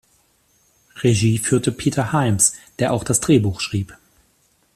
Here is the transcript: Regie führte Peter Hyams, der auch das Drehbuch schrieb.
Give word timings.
Regie 1.01 1.37
führte 1.37 1.71
Peter 1.71 2.11
Hyams, 2.11 2.53
der 2.79 2.91
auch 2.91 3.03
das 3.03 3.19
Drehbuch 3.19 3.59
schrieb. 3.61 3.95